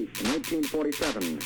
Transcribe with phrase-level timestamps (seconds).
[0.00, 1.38] 8, 1947.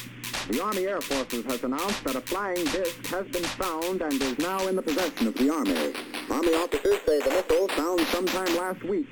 [0.49, 4.39] The Army Air Forces has announced that a flying disc has been found and is
[4.39, 5.93] now in the possession of the Army.
[6.31, 9.09] Army officers say the missile found sometime last week.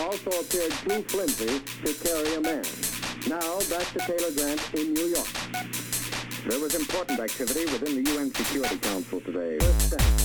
[0.00, 2.64] Also appeared too flimsy to carry a man.
[3.28, 5.28] Now, back to Taylor Grant in New York.
[6.46, 10.17] There was important activity within the UN Security Council today.